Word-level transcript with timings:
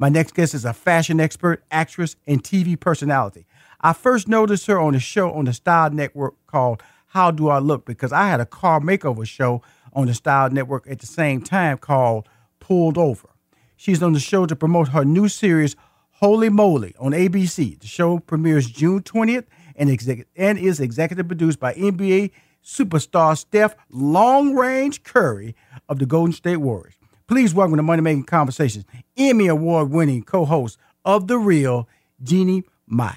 My 0.00 0.08
next 0.08 0.34
guest 0.34 0.54
is 0.54 0.64
a 0.64 0.72
fashion 0.72 1.18
expert, 1.18 1.64
actress, 1.72 2.14
and 2.24 2.42
TV 2.42 2.78
personality. 2.78 3.46
I 3.80 3.92
first 3.92 4.28
noticed 4.28 4.66
her 4.66 4.78
on 4.78 4.94
a 4.94 5.00
show 5.00 5.32
on 5.32 5.46
the 5.46 5.52
Style 5.52 5.90
Network 5.90 6.34
called 6.46 6.84
How 7.08 7.32
Do 7.32 7.48
I 7.48 7.58
Look 7.58 7.84
because 7.84 8.12
I 8.12 8.28
had 8.28 8.40
a 8.40 8.46
car 8.46 8.78
makeover 8.78 9.26
show 9.26 9.60
on 9.92 10.06
the 10.06 10.14
Style 10.14 10.50
Network 10.50 10.86
at 10.88 11.00
the 11.00 11.06
same 11.06 11.42
time 11.42 11.78
called 11.78 12.28
Pulled 12.60 12.96
Over. 12.96 13.28
She's 13.76 14.00
on 14.00 14.12
the 14.12 14.20
show 14.20 14.46
to 14.46 14.54
promote 14.54 14.88
her 14.88 15.04
new 15.04 15.28
series, 15.28 15.74
Holy 16.12 16.48
Moly, 16.48 16.94
on 17.00 17.10
ABC. 17.10 17.80
The 17.80 17.86
show 17.88 18.20
premieres 18.20 18.70
June 18.70 19.02
20th 19.02 19.46
and, 19.74 19.90
exec- 19.90 20.28
and 20.36 20.58
is 20.58 20.78
executive 20.78 21.26
produced 21.26 21.58
by 21.58 21.74
NBA 21.74 22.30
superstar 22.64 23.36
Steph 23.36 23.74
Long 23.90 24.54
Range 24.54 25.02
Curry 25.02 25.56
of 25.88 25.98
the 25.98 26.06
Golden 26.06 26.32
State 26.32 26.58
Warriors. 26.58 26.94
Please 27.28 27.52
welcome 27.52 27.76
to 27.76 27.82
Money 27.82 28.00
Making 28.00 28.24
Conversations, 28.24 28.86
Emmy 29.18 29.48
Award 29.48 29.90
winning 29.90 30.22
co 30.22 30.46
host 30.46 30.78
of 31.04 31.26
The 31.26 31.36
Real, 31.36 31.86
Jeannie 32.22 32.64
Mai. 32.86 33.14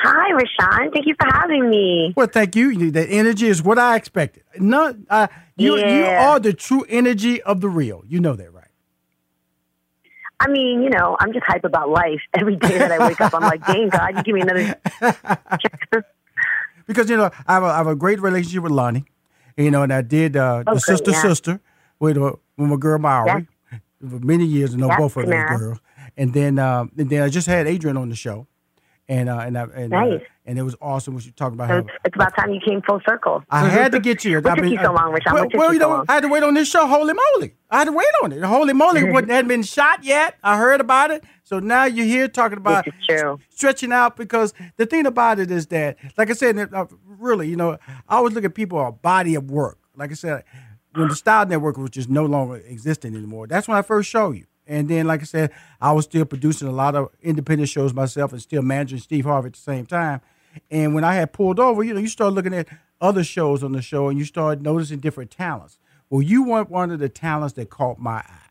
Hi, 0.00 0.32
Rushion. 0.32 0.90
Thank 0.92 1.06
you 1.06 1.14
for 1.20 1.28
having 1.32 1.70
me. 1.70 2.12
Well, 2.16 2.26
thank 2.26 2.56
you. 2.56 2.90
The 2.90 3.08
energy 3.08 3.46
is 3.46 3.62
what 3.62 3.78
I 3.78 3.94
expected. 3.94 4.42
Not, 4.58 4.96
uh, 5.08 5.28
you, 5.56 5.76
you 5.76 6.04
are 6.04 6.40
the 6.40 6.52
true 6.52 6.84
energy 6.88 7.40
of 7.42 7.60
The 7.60 7.68
Real. 7.68 8.02
You 8.08 8.18
know 8.18 8.34
that, 8.34 8.52
right? 8.52 8.64
I 10.40 10.48
mean, 10.48 10.82
you 10.82 10.90
know, 10.90 11.16
I'm 11.20 11.32
just 11.32 11.44
hype 11.46 11.64
about 11.64 11.90
life. 11.90 12.20
Every 12.34 12.56
day 12.56 12.78
that 12.78 12.90
I 12.90 13.06
wake 13.06 13.20
up, 13.20 13.34
I'm 13.34 13.42
like, 13.42 13.64
dang, 13.66 13.88
God, 13.88 14.16
you 14.16 14.22
give 14.24 14.34
me 14.34 14.40
another. 14.40 16.04
Because, 16.88 17.10
you 17.10 17.18
know, 17.18 17.30
I 17.46 17.52
have 17.52 17.62
a, 17.62 17.66
I 17.66 17.76
have 17.76 17.86
a 17.86 17.94
great 17.94 18.18
relationship 18.18 18.62
with 18.62 18.72
Loni, 18.72 19.04
you 19.58 19.70
know, 19.70 19.82
and 19.82 19.92
I 19.92 20.00
did 20.00 20.36
uh, 20.36 20.64
Oh, 20.66 20.74
the 20.74 20.80
great, 20.80 20.82
Sister 20.82 21.10
yeah. 21.10 21.22
Sister 21.22 21.60
with, 22.00 22.16
uh, 22.18 22.32
with 22.56 22.70
my 22.70 22.76
girl 22.76 22.98
Mowry 22.98 23.46
for 24.00 24.18
many 24.20 24.44
years. 24.44 24.74
I 24.74 24.78
know 24.78 24.88
Yeah, 24.88 24.98
both 24.98 25.16
of 25.16 25.26
those 25.26 25.58
girls. 25.58 25.78
And 26.16 26.32
then, 26.34 26.58
um, 26.58 26.90
and 26.98 27.08
then 27.10 27.22
I 27.22 27.28
just 27.28 27.46
had 27.46 27.66
Adrienne 27.66 27.96
on 27.96 28.08
the 28.08 28.16
show. 28.16 28.46
And 29.10 29.30
uh, 29.30 29.38
and 29.38 29.56
I, 29.56 29.62
and, 29.74 29.94
uh, 29.94 30.18
and 30.44 30.58
it 30.58 30.62
was 30.62 30.76
awesome 30.82 31.14
when 31.14 31.22
she 31.22 31.30
talked 31.30 31.54
about 31.54 31.68
So 31.68 31.72
how 31.72 31.78
it's, 31.78 31.88
it's 32.04 32.14
about 32.14 32.36
time 32.36 32.52
you 32.52 32.60
came 32.60 32.82
full 32.82 33.00
circle. 33.08 33.42
I 33.48 33.66
had 33.66 33.92
to 33.92 34.00
get 34.00 34.22
you. 34.22 34.36
What 34.36 34.48
I 34.48 34.54
took 34.56 34.64
mean, 34.64 34.74
you 34.74 34.80
so 34.82 34.92
long, 34.92 35.12
Rushion? 35.12 35.32
Well, 35.32 35.46
well, 35.54 35.72
you 35.72 35.80
so 35.80 35.88
know, 35.88 35.94
long? 35.94 36.04
I 36.10 36.12
had 36.14 36.24
to 36.24 36.28
wait 36.28 36.42
on 36.42 36.52
this 36.52 36.68
show. 36.68 36.86
Holy 36.86 37.14
moly! 37.14 37.54
I 37.70 37.78
had 37.78 37.84
to 37.86 37.92
wait 37.92 38.06
on 38.22 38.32
it. 38.32 38.42
Holy 38.42 38.74
moly! 38.74 39.04
wasn't 39.04 39.30
hadn't 39.30 39.48
been 39.48 39.62
shot 39.62 40.04
yet. 40.04 40.36
I 40.44 40.58
heard 40.58 40.82
about 40.82 41.10
it. 41.10 41.24
So 41.42 41.58
now 41.58 41.84
you're 41.86 42.04
here 42.04 42.28
talking 42.28 42.58
about 42.58 42.84
This 42.84 42.92
is 43.00 43.18
true. 43.18 43.38
stretching 43.48 43.92
out 43.92 44.18
because 44.18 44.52
the 44.76 44.84
thing 44.84 45.06
about 45.06 45.38
it 45.38 45.50
is 45.50 45.68
that, 45.68 45.96
like 46.18 46.28
I 46.28 46.34
said, 46.34 46.58
uh, 46.74 46.84
really, 47.06 47.48
you 47.48 47.56
know, 47.56 47.78
I 48.10 48.16
always 48.16 48.34
look 48.34 48.44
at 48.44 48.54
people 48.54 48.78
a 48.86 48.92
body 48.92 49.36
of 49.36 49.50
work. 49.50 49.78
Like 49.96 50.10
I 50.10 50.14
said, 50.14 50.44
when 50.98 51.08
the 51.08 51.14
Style 51.14 51.46
Network 51.46 51.78
was 51.78 51.90
just 51.90 52.08
no 52.08 52.24
longer 52.24 52.56
existing 52.56 53.14
anymore, 53.14 53.46
that's 53.46 53.68
when 53.68 53.76
I 53.76 53.82
first 53.82 54.10
showed 54.10 54.36
you. 54.36 54.46
And 54.66 54.88
then, 54.88 55.06
like 55.06 55.22
I 55.22 55.24
said, 55.24 55.50
I 55.80 55.92
was 55.92 56.04
still 56.04 56.26
producing 56.26 56.68
a 56.68 56.72
lot 56.72 56.94
of 56.94 57.10
independent 57.22 57.70
shows 57.70 57.94
myself 57.94 58.32
and 58.32 58.42
still 58.42 58.62
managing 58.62 58.98
Steve 58.98 59.24
Harvey 59.24 59.46
at 59.46 59.52
the 59.54 59.60
same 59.60 59.86
time. 59.86 60.20
And 60.70 60.94
when 60.94 61.04
I 61.04 61.14
had 61.14 61.32
pulled 61.32 61.58
over, 61.58 61.82
you 61.82 61.94
know, 61.94 62.00
you 62.00 62.08
start 62.08 62.34
looking 62.34 62.52
at 62.52 62.68
other 63.00 63.24
shows 63.24 63.62
on 63.62 63.72
the 63.72 63.80
show 63.80 64.08
and 64.08 64.18
you 64.18 64.24
start 64.24 64.60
noticing 64.60 64.98
different 64.98 65.30
talents. 65.30 65.78
Well, 66.10 66.22
you 66.22 66.44
weren't 66.44 66.70
one 66.70 66.90
of 66.90 66.98
the 66.98 67.08
talents 67.08 67.54
that 67.54 67.70
caught 67.70 67.98
my 67.98 68.18
eye. 68.18 68.50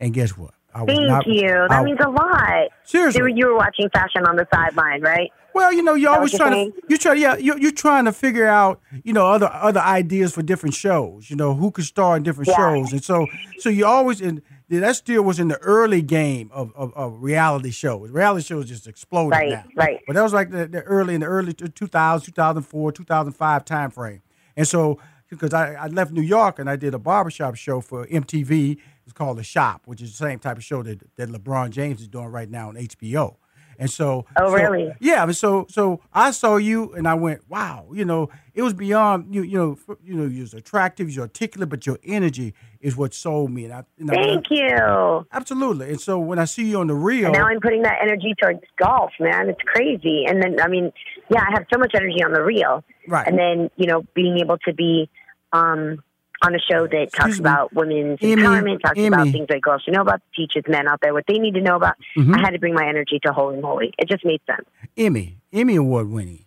And 0.00 0.12
guess 0.12 0.36
what? 0.36 0.54
Thank 0.74 1.08
not- 1.08 1.26
you. 1.26 1.48
That 1.48 1.70
I- 1.70 1.84
means 1.84 1.98
a 2.04 2.08
lot. 2.08 2.68
Seriously. 2.84 3.18
You 3.18 3.22
were, 3.24 3.28
you 3.28 3.46
were 3.46 3.56
watching 3.56 3.88
fashion 3.90 4.24
on 4.26 4.36
the 4.36 4.46
sideline, 4.52 5.02
right? 5.02 5.30
Well, 5.54 5.70
you 5.72 5.82
know, 5.82 5.92
you're 5.94 6.10
always 6.10 6.32
trying 6.34 6.72
to 6.72 6.82
you 6.88 6.96
try 6.96 7.12
yeah 7.12 7.36
you 7.36 7.54
you're 7.58 7.72
trying 7.72 8.06
to 8.06 8.12
figure 8.12 8.46
out 8.46 8.80
you 9.04 9.12
know 9.12 9.26
other 9.26 9.50
other 9.52 9.80
ideas 9.80 10.32
for 10.32 10.40
different 10.42 10.74
shows. 10.74 11.28
You 11.28 11.36
know 11.36 11.52
who 11.54 11.70
could 11.70 11.84
star 11.84 12.16
in 12.16 12.22
different 12.22 12.48
Yeah. 12.48 12.56
shows, 12.56 12.92
and 12.92 13.04
so 13.04 13.26
so 13.58 13.68
you 13.68 13.84
always 13.84 14.22
in 14.22 14.40
that 14.70 14.96
still 14.96 15.22
was 15.22 15.38
in 15.38 15.48
the 15.48 15.58
early 15.58 16.00
game 16.00 16.48
of 16.54 16.72
of, 16.74 16.94
of 16.94 17.22
reality 17.22 17.70
shows. 17.70 18.08
Reality 18.10 18.46
shows 18.46 18.66
just 18.66 18.86
exploded 18.86 19.32
Right, 19.32 19.50
now, 19.50 19.64
right. 19.76 20.00
But 20.06 20.14
that 20.14 20.22
was 20.22 20.32
like 20.32 20.50
the, 20.50 20.66
the 20.66 20.80
early 20.84 21.14
in 21.14 21.20
the 21.20 21.26
early 21.26 21.52
2000, 21.52 22.24
2004, 22.24 22.92
2005 22.92 23.64
time 23.66 23.90
frame, 23.90 24.22
and 24.56 24.66
so 24.66 24.98
because 25.28 25.52
I, 25.52 25.74
I 25.74 25.86
left 25.88 26.12
New 26.12 26.22
York 26.22 26.58
and 26.60 26.68
I 26.70 26.76
did 26.76 26.94
a 26.94 26.98
barbershop 26.98 27.56
show 27.56 27.82
for 27.82 28.06
MTV. 28.06 28.78
It's 29.04 29.12
called 29.12 29.38
The 29.38 29.42
Shop, 29.44 29.82
which 29.86 30.00
is 30.02 30.10
the 30.10 30.16
same 30.26 30.38
type 30.38 30.56
of 30.56 30.64
show 30.64 30.82
that 30.82 31.00
that 31.16 31.28
LeBron 31.28 31.70
James 31.70 32.00
is 32.00 32.08
doing 32.08 32.26
right 32.26 32.48
now 32.50 32.68
on 32.68 32.76
HBO. 32.76 33.36
And 33.78 33.90
so, 33.90 34.26
Oh, 34.38 34.48
so- 34.50 34.54
really? 34.54 34.92
yeah, 35.00 35.28
so 35.30 35.66
so 35.68 36.00
I 36.12 36.30
saw 36.30 36.56
you 36.56 36.92
and 36.92 37.08
I 37.08 37.14
went, 37.14 37.40
wow, 37.48 37.88
you 37.92 38.04
know, 38.04 38.28
it 38.54 38.62
was 38.62 38.74
beyond 38.74 39.34
you, 39.34 39.42
you 39.42 39.58
know, 39.58 39.96
you 40.04 40.14
know, 40.14 40.26
you're 40.26 40.46
attractive, 40.54 41.10
you're 41.10 41.22
articulate, 41.22 41.70
but 41.70 41.86
your 41.86 41.98
energy 42.04 42.54
is 42.80 42.96
what 42.98 43.14
sold 43.14 43.50
me. 43.50 43.64
And 43.64 43.72
I, 43.72 43.84
and 43.98 44.10
I- 44.10 44.14
Thank 44.14 44.44
you. 44.50 45.26
absolutely. 45.32 45.88
And 45.88 46.00
so 46.00 46.18
when 46.18 46.38
I 46.38 46.44
see 46.44 46.68
you 46.70 46.78
on 46.80 46.86
the 46.86 46.94
real, 46.94 47.26
And 47.26 47.34
now 47.34 47.46
I'm 47.46 47.60
putting 47.60 47.82
that 47.82 47.96
energy 48.02 48.34
towards 48.40 48.60
golf, 48.78 49.10
man. 49.18 49.48
It's 49.48 49.62
crazy. 49.66 50.26
And 50.28 50.40
then, 50.42 50.60
I 50.60 50.68
mean, 50.68 50.92
yeah, 51.30 51.40
I 51.40 51.52
have 51.54 51.64
so 51.72 51.78
much 51.78 51.92
energy 51.94 52.22
on 52.22 52.34
the 52.34 52.42
Real. 52.42 52.84
Right. 53.08 53.26
And 53.26 53.38
then, 53.38 53.70
you 53.76 53.86
know, 53.86 54.04
being 54.14 54.38
able 54.38 54.58
to 54.58 54.74
be 54.74 55.08
um, 55.52 56.02
on 56.44 56.54
a 56.54 56.58
show 56.58 56.86
that 56.86 57.08
talks 57.12 57.28
Excuse 57.36 57.40
me. 57.40 57.50
about 57.50 57.72
women's 57.74 58.18
Emmy, 58.22 58.42
empowerment, 58.42 58.80
talks 58.80 58.98
about 59.00 59.28
things 59.28 59.46
that 59.48 59.60
girls 59.62 59.82
should 59.82 59.94
know 59.94 60.02
about, 60.02 60.20
teaches 60.34 60.62
men 60.68 60.88
out 60.88 61.00
there 61.00 61.12
what 61.14 61.24
they 61.26 61.38
need 61.38 61.54
to 61.54 61.60
know 61.60 61.76
about. 61.76 61.94
Mhm. 62.16 62.36
I 62.36 62.40
had 62.40 62.50
to 62.50 62.58
bring 62.58 62.74
my 62.74 62.86
energy 62.86 63.18
to 63.24 63.32
Holy 63.32 63.60
Moly. 63.60 63.92
It 63.98 64.08
just 64.08 64.24
made 64.24 64.40
sense. 64.46 64.66
Emmy, 64.96 65.38
Emmy 65.52 65.76
award 65.76 66.08
winning. 66.10 66.44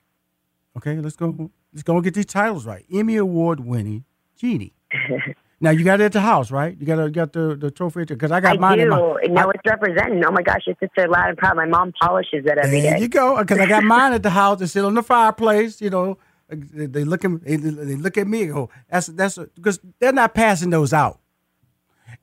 Okay, 0.77 0.95
let's 0.97 1.15
go. 1.15 1.49
Let's 1.73 1.83
go 1.83 1.95
and 1.95 2.03
get 2.03 2.13
these 2.13 2.25
titles 2.25 2.65
right. 2.65 2.85
Emmy 2.93 3.15
award 3.17 3.59
winning, 3.61 4.03
Jeannie. 4.37 4.73
now 5.61 5.69
you 5.71 5.83
got 5.83 5.99
it 6.01 6.05
at 6.05 6.11
the 6.13 6.21
house, 6.21 6.51
right? 6.51 6.75
You 6.79 6.85
got 6.85 7.03
you 7.03 7.09
got 7.11 7.33
the 7.33 7.55
the 7.55 7.71
trophy 7.71 8.03
because 8.05 8.31
I 8.31 8.39
got 8.39 8.55
I 8.55 8.59
mine. 8.59 8.79
in 8.79 8.85
do. 8.85 8.91
my, 8.91 9.19
and 9.23 9.33
now 9.33 9.47
I- 9.47 9.51
it's 9.55 9.63
representing. 9.65 10.23
Oh 10.25 10.31
my 10.31 10.41
gosh, 10.41 10.61
it's 10.67 10.79
just 10.79 10.91
so 10.97 11.03
loud 11.05 11.29
and 11.29 11.37
proud. 11.37 11.55
My 11.55 11.65
mom 11.65 11.93
polishes 12.01 12.45
it 12.45 12.57
every 12.57 12.81
There 12.81 12.95
day. 12.95 13.01
you 13.01 13.07
go. 13.07 13.37
Because 13.39 13.59
I 13.59 13.65
got 13.65 13.83
mine 13.95 14.13
at 14.13 14.23
the 14.23 14.29
house. 14.31 14.61
It's 14.61 14.73
sit 14.73 14.83
on 14.85 14.93
the 14.93 15.03
fireplace. 15.03 15.81
You 15.81 15.89
know, 15.89 16.17
they, 16.49 17.03
look 17.03 17.25
at 17.25 17.43
they, 17.43 17.55
they 17.55 17.95
look 17.95 18.17
at 18.17 18.27
me 18.27 18.43
and 18.43 18.53
go, 18.53 18.69
"That's 18.89 19.07
that's 19.07 19.37
because 19.55 19.79
they're 19.99 20.13
not 20.13 20.33
passing 20.33 20.69
those 20.69 20.93
out." 20.93 21.19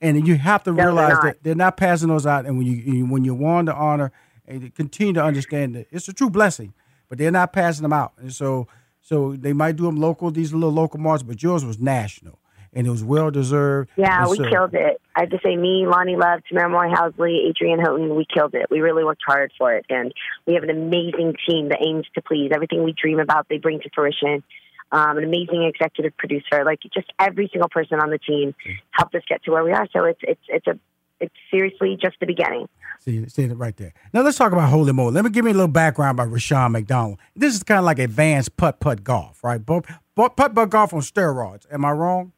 And 0.00 0.26
you 0.26 0.36
have 0.36 0.62
to 0.64 0.72
they're 0.72 0.86
realize 0.86 1.18
that 1.22 1.42
they're 1.42 1.54
not 1.54 1.76
passing 1.76 2.08
those 2.08 2.26
out. 2.26 2.46
And 2.46 2.56
when 2.58 2.66
you, 2.66 3.06
when 3.06 3.24
you 3.24 3.34
want 3.34 3.66
the 3.66 3.74
honor 3.74 4.12
and 4.46 4.74
continue 4.74 5.12
to 5.14 5.22
understand 5.22 5.74
that 5.74 5.86
it's 5.90 6.08
a 6.08 6.12
true 6.12 6.30
blessing, 6.30 6.72
but 7.08 7.18
they're 7.18 7.30
not 7.30 7.52
passing 7.52 7.82
them 7.82 7.92
out. 7.92 8.12
And 8.18 8.32
so 8.32 8.68
so 9.00 9.34
they 9.36 9.52
might 9.52 9.76
do 9.76 9.84
them 9.84 9.96
local, 9.96 10.30
these 10.30 10.52
little 10.52 10.72
local 10.72 11.00
marches, 11.00 11.24
but 11.24 11.42
yours 11.42 11.64
was 11.64 11.78
national. 11.78 12.38
And 12.74 12.86
it 12.86 12.90
was 12.90 13.04
well 13.04 13.30
deserved. 13.30 13.90
Yeah, 13.96 14.22
And 14.22 14.30
we 14.30 14.38
so- 14.38 14.48
killed 14.48 14.74
it. 14.74 15.00
I 15.14 15.20
have 15.20 15.30
to 15.30 15.38
say, 15.44 15.56
me, 15.56 15.84
Loni 15.86 16.18
Love, 16.18 16.40
Tamera 16.50 16.70
Mowry 16.70 16.90
Housley, 16.90 17.50
Adrienne 17.50 17.78
Houghton, 17.80 18.14
we 18.16 18.24
killed 18.24 18.54
it. 18.54 18.66
We 18.70 18.80
really 18.80 19.04
worked 19.04 19.20
hard 19.26 19.52
for 19.58 19.74
it, 19.74 19.84
and 19.90 20.10
we 20.46 20.54
have 20.54 20.62
an 20.62 20.70
amazing 20.70 21.34
team 21.46 21.68
that 21.68 21.78
aims 21.86 22.06
to 22.14 22.22
please. 22.22 22.50
Everything 22.54 22.82
we 22.82 22.92
dream 22.92 23.20
about, 23.20 23.46
they 23.50 23.58
bring 23.58 23.80
to 23.80 23.90
fruition. 23.94 24.42
Um, 24.90 25.16
an 25.18 25.24
amazing 25.24 25.64
executive 25.64 26.16
producer, 26.18 26.64
like 26.64 26.80
just 26.94 27.10
every 27.18 27.48
single 27.52 27.68
person 27.70 27.98
on 28.00 28.10
the 28.10 28.18
team 28.18 28.54
helped 28.90 29.14
us 29.14 29.22
get 29.28 29.42
to 29.44 29.50
where 29.50 29.64
we 29.64 29.72
are. 29.72 29.86
So 29.90 30.04
it's 30.04 30.20
it's 30.22 30.40
it's 30.48 30.66
a 30.66 30.78
it's 31.18 31.34
seriously 31.50 31.96
just 31.98 32.16
the 32.20 32.26
beginning. 32.26 32.68
See, 33.00 33.26
see 33.28 33.44
it 33.44 33.54
right 33.56 33.74
there. 33.76 33.94
Now 34.12 34.20
let's 34.20 34.36
talk 34.36 34.52
about 34.52 34.68
Holy 34.68 34.92
Moly. 34.92 35.12
Let 35.14 35.24
me 35.24 35.30
give 35.30 35.46
me 35.46 35.50
a 35.50 35.54
little 35.54 35.68
background 35.68 36.18
about 36.18 36.30
Rushion 36.30 36.72
McDonald. 36.72 37.18
This 37.34 37.54
is 37.54 37.62
kind 37.62 37.78
of 37.78 37.84
like 37.86 37.98
advanced 38.00 38.56
putt 38.58 38.80
putt 38.80 39.02
golf, 39.02 39.42
right? 39.42 39.64
Putt 39.64 39.86
putt 40.14 40.36
putt 40.36 40.68
golf 40.68 40.92
on 40.92 41.00
steroids. 41.00 41.64
Am 41.72 41.86
I 41.86 41.92
wrong? 41.92 42.32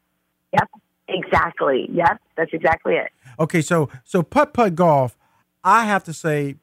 Yep, 0.57 0.69
exactly. 1.07 1.89
Yep, 1.91 2.21
that's 2.37 2.53
exactly 2.53 2.95
it. 2.95 3.11
Okay, 3.39 3.61
so 3.61 3.89
so 4.03 4.23
putt 4.23 4.53
putt 4.53 4.75
golf, 4.75 5.17
I 5.63 5.85
have 5.85 6.03
to 6.05 6.13
say, 6.13 6.55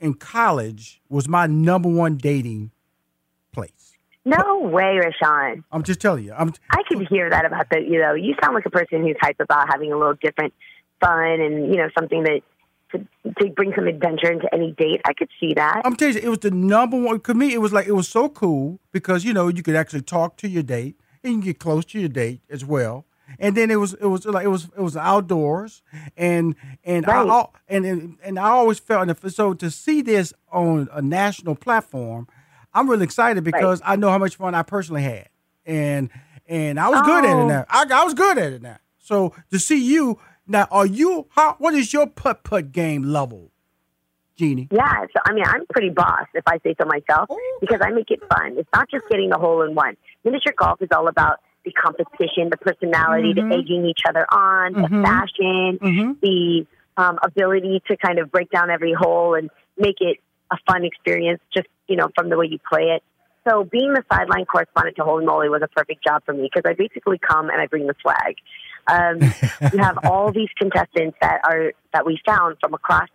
in 0.00 0.14
college 0.14 1.00
was 1.08 1.28
my 1.28 1.46
number 1.46 1.88
one 1.88 2.16
dating 2.16 2.72
place. 3.52 3.94
No 4.24 4.60
way, 4.60 4.98
Rushion. 4.98 5.64
I'm 5.72 5.82
just 5.82 6.00
telling 6.00 6.24
you. 6.24 6.32
I'm 6.32 6.52
I 6.70 6.82
could 6.88 7.06
hear 7.08 7.28
that 7.30 7.44
about 7.44 7.68
the. 7.70 7.80
You 7.80 7.98
know, 7.98 8.14
you 8.14 8.34
sound 8.42 8.54
like 8.54 8.66
a 8.66 8.70
person 8.70 9.02
who's 9.02 9.16
hype 9.20 9.40
about 9.40 9.68
having 9.68 9.92
a 9.92 9.98
little 9.98 10.14
different 10.14 10.54
fun 11.00 11.40
and 11.40 11.72
you 11.72 11.76
know 11.76 11.88
something 11.98 12.22
that 12.22 12.42
to, 12.92 12.98
to 13.40 13.50
bring 13.50 13.72
some 13.74 13.86
adventure 13.86 14.30
into 14.30 14.48
any 14.52 14.72
date. 14.72 15.00
I 15.04 15.12
could 15.12 15.28
see 15.40 15.54
that. 15.54 15.82
I'm 15.84 15.96
telling 15.96 16.14
you, 16.14 16.20
it 16.22 16.28
was 16.28 16.38
the 16.38 16.50
number 16.50 17.00
one. 17.00 17.20
To 17.20 17.34
me, 17.34 17.52
it 17.52 17.58
was 17.58 17.72
like 17.72 17.86
it 17.86 17.92
was 17.92 18.08
so 18.08 18.28
cool 18.28 18.78
because 18.92 19.24
you 19.24 19.32
know 19.32 19.48
you 19.48 19.62
could 19.62 19.74
actually 19.74 20.02
talk 20.02 20.36
to 20.38 20.48
your 20.48 20.62
date 20.62 21.00
and 21.24 21.34
you 21.34 21.42
get 21.42 21.58
close 21.58 21.84
to 21.86 21.98
your 21.98 22.08
date 22.08 22.42
as 22.48 22.64
well. 22.64 23.06
And 23.38 23.56
then 23.56 23.70
it 23.70 23.76
was 23.76 23.94
it 23.94 24.06
was 24.06 24.26
like 24.26 24.44
it 24.44 24.48
was 24.48 24.64
it 24.76 24.80
was 24.80 24.96
outdoors 24.96 25.82
and 26.16 26.54
and 26.84 27.06
I 27.06 27.18
Right. 27.22 27.28
al- 27.28 27.54
and, 27.68 27.84
and 27.86 28.18
and 28.22 28.38
I 28.38 28.48
always 28.50 28.78
felt 28.78 29.08
and 29.08 29.32
so 29.32 29.54
to 29.54 29.70
see 29.70 30.02
this 30.02 30.32
on 30.52 30.88
a 30.92 31.00
national 31.00 31.54
platform, 31.54 32.28
I'm 32.74 32.88
really 32.90 33.04
excited 33.04 33.42
because 33.44 33.80
I 33.84 33.96
know 33.96 34.10
how 34.10 34.18
much 34.18 34.36
fun 34.36 34.54
I 34.54 34.62
personally 34.62 35.02
had 35.02 35.28
and 35.64 36.10
and 36.46 36.78
I 36.78 36.88
was 36.90 37.00
good 37.02 37.24
at 37.24 37.30
it 37.30 37.34
Oh. 37.34 37.48
now. 37.48 37.64
I, 37.70 37.86
I 37.90 38.04
was 38.04 38.14
good 38.14 38.36
at 38.38 38.52
it 38.52 38.62
now. 38.62 38.78
So 38.98 39.34
to 39.50 39.58
see 39.58 39.82
you 39.82 40.18
now, 40.46 40.66
are 40.70 40.86
you 40.86 41.26
how? 41.30 41.54
What 41.58 41.74
is 41.74 41.92
your 41.92 42.06
putt 42.08 42.44
putt 42.44 42.72
game 42.72 43.02
level, 43.04 43.50
Jeannie? 44.36 44.68
Yeah, 44.70 45.02
so 45.14 45.20
I 45.24 45.32
mean, 45.32 45.44
I'm 45.46 45.64
pretty 45.66 45.90
boss 45.90 46.26
if 46.34 46.42
I 46.46 46.58
say 46.64 46.74
so 46.80 46.86
myself 46.86 47.28
oh, 47.30 47.58
because 47.60 47.80
I 47.82 47.90
make 47.90 48.10
it 48.10 48.20
fun. 48.28 48.56
It's 48.58 48.68
not 48.74 48.90
just 48.90 49.08
getting 49.08 49.30
the 49.30 49.38
hole 49.38 49.62
in 49.62 49.74
one. 49.74 49.96
Miniature 50.24 50.52
golf 50.56 50.82
is 50.82 50.88
all 50.94 51.08
about 51.08 51.40
the 51.64 51.72
competition, 51.72 52.50
the 52.50 52.56
personality, 52.56 53.32
the 53.34 53.42
egging 53.52 53.86
each 53.86 54.02
other 54.08 54.26
on, 54.32 54.72
the 54.72 54.88
fashion, 55.02 55.78
Mhm. 55.80 56.20
the 56.20 56.66
um, 56.96 57.18
ability 57.22 57.82
to 57.88 57.96
kind 57.96 58.18
of 58.18 58.30
break 58.30 58.50
down 58.50 58.70
every 58.70 58.92
hole 58.92 59.34
and 59.34 59.50
make 59.78 60.00
it 60.00 60.18
a 60.50 60.56
fun 60.66 60.84
experience 60.84 61.40
just, 61.54 61.68
you 61.88 61.96
know, 61.96 62.08
from 62.14 62.28
the 62.28 62.36
way 62.36 62.46
you 62.46 62.58
play 62.68 62.90
it. 62.90 63.02
So 63.48 63.64
being 63.64 63.92
the 63.92 64.04
sideline 64.12 64.44
correspondent 64.44 64.96
to 64.96 65.04
Holy 65.04 65.24
Moly 65.24 65.48
was 65.48 65.62
a 65.62 65.68
perfect 65.68 66.04
job 66.04 66.22
for 66.24 66.32
me 66.32 66.48
because 66.52 66.68
I 66.68 66.74
basically 66.74 67.18
come 67.18 67.48
and 67.48 67.60
I 67.60 67.66
bring 67.66 67.86
the 67.86 67.94
swag. 68.00 68.36
Um, 68.86 69.18
you 69.72 69.82
have 69.82 69.98
all 70.04 70.32
these 70.32 70.50
contestants 70.56 71.16
that 71.20 71.40
are 71.44 71.72
that 71.92 72.06
we 72.06 72.20
found 72.24 72.56
from 72.60 72.74
across 72.74 73.08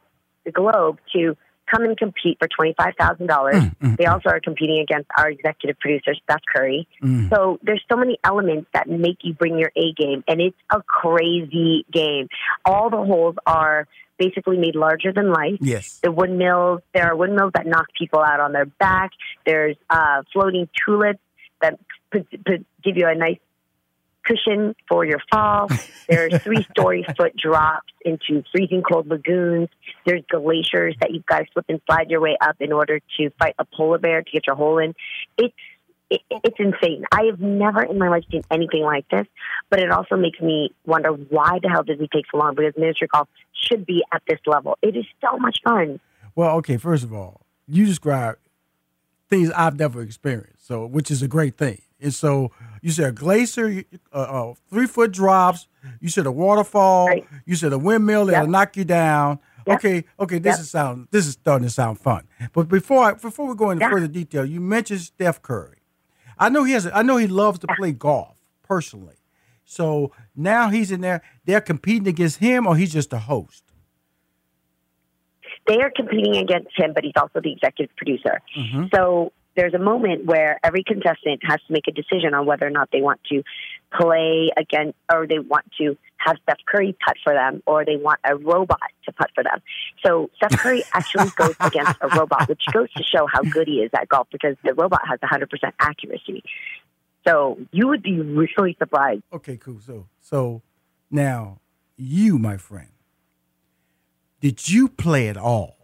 the 0.43 0.51
globe 0.51 0.99
to 1.13 1.37
come 1.69 1.83
and 1.83 1.97
compete 1.97 2.37
for 2.39 2.47
twenty 2.47 2.73
five 2.77 2.93
thousand 2.99 3.27
dollars. 3.27 3.55
Mm, 3.55 3.75
mm, 3.77 3.97
they 3.97 4.05
mm. 4.05 4.13
also 4.13 4.29
are 4.29 4.39
competing 4.39 4.79
against 4.79 5.09
our 5.17 5.29
executive 5.29 5.79
producer 5.79 6.13
Steph 6.23 6.41
Curry. 6.53 6.87
So 7.29 7.59
there's 7.61 7.83
so 7.89 7.97
many 7.97 8.17
elements 8.23 8.69
that 8.73 8.89
make 8.89 9.17
you 9.21 9.33
bring 9.33 9.57
your 9.57 9.71
A 9.75 9.93
game, 9.93 10.23
and 10.27 10.41
it's 10.41 10.57
a 10.69 10.81
crazy 10.81 11.85
game. 11.91 12.27
All 12.65 12.89
the 12.89 12.97
holes 12.97 13.35
are 13.45 13.87
basically 14.17 14.57
made 14.57 14.75
larger 14.75 15.13
than 15.13 15.31
life. 15.31 15.57
Yes. 15.61 15.99
The 16.01 16.11
windmills, 16.11 16.81
there 16.93 17.05
are 17.05 17.15
windmills 17.15 17.51
that 17.53 17.67
knock 17.67 17.87
people 17.97 18.19
out 18.19 18.39
on 18.39 18.51
their 18.51 18.65
back. 18.65 19.11
There's 19.45 19.75
uh, 19.89 20.23
floating 20.33 20.67
tulips 20.85 21.19
that 21.61 21.79
put, 22.11 22.29
put, 22.43 22.65
give 22.83 22.97
you 22.97 23.07
a 23.07 23.15
nice 23.15 23.37
cushion 24.27 24.75
for 24.87 25.05
your 25.05 25.19
fall. 25.31 25.67
There's 26.09 26.41
three 26.41 26.65
story 26.71 27.05
foot 27.17 27.35
drops 27.35 27.91
into 28.03 28.43
freezing 28.51 28.83
cold 28.83 29.07
lagoons. 29.07 29.69
There's 30.05 30.23
glaciers 30.29 30.95
that 31.01 31.11
you've 31.11 31.25
got 31.25 31.39
to 31.39 31.45
slip 31.53 31.65
and 31.69 31.81
slide 31.85 32.09
your 32.09 32.21
way 32.21 32.37
up 32.39 32.57
in 32.59 32.71
order 32.71 32.99
to 33.17 33.29
fight 33.39 33.55
a 33.59 33.65
polar 33.65 33.97
bear 33.97 34.21
to 34.21 34.31
get 34.31 34.47
your 34.47 34.55
hole 34.55 34.79
in. 34.79 34.93
It's 35.37 35.55
it, 36.09 36.21
it's 36.29 36.55
insane. 36.57 37.03
I 37.11 37.23
have 37.29 37.41
never 37.41 37.83
in 37.83 37.97
my 37.97 38.07
life 38.07 38.23
seen 38.31 38.41
anything 38.49 38.83
like 38.83 39.07
this, 39.09 39.27
but 39.69 39.79
it 39.79 39.91
also 39.91 40.15
makes 40.15 40.39
me 40.39 40.73
wonder 40.85 41.09
why 41.09 41.59
the 41.61 41.69
hell 41.69 41.83
did 41.83 41.99
we 41.99 42.07
take 42.07 42.25
so 42.31 42.37
long? 42.37 42.55
Because 42.55 42.73
miniature 42.77 43.09
golf 43.11 43.27
should 43.53 43.85
be 43.85 44.03
at 44.13 44.21
this 44.27 44.39
level. 44.45 44.77
It 44.81 44.95
is 44.95 45.05
so 45.21 45.37
much 45.37 45.59
fun. 45.63 45.99
Well, 46.35 46.55
okay. 46.57 46.77
First 46.77 47.03
of 47.03 47.13
all, 47.13 47.41
you 47.67 47.85
described 47.85 48.39
things 49.29 49.51
I've 49.51 49.77
never 49.77 50.01
experienced, 50.01 50.65
so 50.65 50.85
which 50.85 51.11
is 51.11 51.21
a 51.21 51.27
great 51.27 51.57
thing. 51.57 51.81
And 51.99 52.13
so 52.13 52.51
you 52.81 52.91
said 52.91 53.09
a 53.09 53.11
glacier, 53.11 53.83
uh, 54.13 54.15
uh, 54.51 54.53
three 54.69 54.85
foot 54.87 55.11
drops. 55.11 55.67
You 55.99 56.09
said 56.09 56.25
a 56.25 56.31
waterfall. 56.31 57.07
Right. 57.07 57.27
You 57.45 57.55
said 57.55 57.73
a 57.73 57.77
windmill 57.77 58.25
that'll 58.27 58.43
Yep. 58.43 58.49
knock 58.51 58.77
you 58.77 58.85
down. 58.85 59.39
Yep. 59.65 59.77
Okay, 59.77 60.03
okay. 60.19 60.37
This 60.39 60.55
Yep. 60.57 60.59
is 60.61 60.69
sound. 60.69 61.07
This 61.11 61.25
is 61.27 61.33
starting 61.33 61.67
to 61.67 61.73
sound 61.73 61.99
fun. 61.99 62.27
But 62.53 62.69
before 62.69 63.03
I, 63.03 63.13
before 63.13 63.47
we 63.47 63.55
go 63.55 63.71
into 63.71 63.87
further 63.89 64.07
detail, 64.07 64.45
you 64.45 64.61
mentioned 64.61 65.01
Steph 65.01 65.41
Curry. 65.41 65.77
I 66.39 66.49
know 66.49 66.63
he 66.63 66.73
has. 66.73 66.87
I 66.93 67.01
know 67.01 67.17
he 67.17 67.27
loves 67.27 67.59
to 67.59 67.67
play 67.77 67.91
golf 67.93 68.35
personally. 68.63 69.15
So 69.65 70.11
now 70.35 70.69
he's 70.69 70.91
in 70.91 71.01
there. 71.01 71.21
They're 71.45 71.59
competing 71.61 72.07
against 72.07 72.37
him, 72.37 72.65
or 72.67 72.77
he's 72.77 72.93
just 72.93 73.11
a 73.11 73.17
host. 73.19 73.63
they 75.67 75.81
are 75.81 75.91
competing 75.93 76.37
against 76.37 76.69
him, 76.77 76.93
but 76.93 77.03
he's 77.03 77.11
also 77.17 77.41
the 77.41 77.51
executive 77.51 77.93
producer. 77.97 78.41
Mm-hmm. 78.57 78.85
So 78.95 79.33
there's 79.57 79.73
a 79.73 79.79
moment 79.79 80.25
where 80.25 80.59
every 80.63 80.83
contestant 80.83 81.41
has 81.43 81.59
to 81.65 81.73
make 81.73 81.87
a 81.87 81.91
decision 81.91 82.35
on 82.35 82.45
whether 82.45 82.65
or 82.65 82.69
not 82.69 82.89
they 82.93 83.01
want 83.01 83.19
to 83.31 83.41
play 83.99 84.51
against, 84.55 84.95
or 85.11 85.25
they 85.25 85.39
want 85.39 85.65
to 85.79 85.97
have 86.17 86.37
Steph 86.43 86.59
Curry 86.67 86.95
putt 87.03 87.17
for 87.23 87.33
them, 87.33 87.63
or 87.65 87.83
they 87.83 87.95
want 87.95 88.19
a 88.23 88.35
robot 88.35 88.79
to 89.05 89.11
putt 89.11 89.31
for 89.33 89.43
them. 89.43 89.59
So 90.05 90.29
Steph 90.35 90.59
Curry 90.59 90.83
actually 90.93 91.31
goes 91.35 91.55
against 91.59 91.97
a 92.01 92.07
robot, 92.09 92.47
which 92.47 92.61
goes 92.71 92.91
to 92.93 93.03
show 93.03 93.25
how 93.25 93.41
good 93.41 93.67
he 93.67 93.79
is 93.79 93.89
at 93.99 94.07
golf 94.07 94.27
because 94.31 94.55
the 94.63 94.75
robot 94.75 95.01
has 95.09 95.19
100% 95.19 95.47
accuracy. 95.79 96.43
So 97.27 97.57
you 97.71 97.87
would 97.87 98.03
be 98.03 98.19
really 98.19 98.75
surprised. 98.77 99.23
Okay, 99.33 99.57
cool. 99.57 99.79
So, 99.79 100.07
so 100.21 100.61
now 101.09 101.61
you, 101.97 102.37
my 102.37 102.57
friend, 102.57 102.89
did 104.39 104.69
you 104.69 104.87
play 104.87 105.29
at 105.29 105.37
all, 105.37 105.76